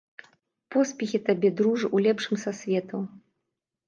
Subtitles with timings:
[0.75, 3.05] Поспехі табе, дружа, у лепшым са светаў.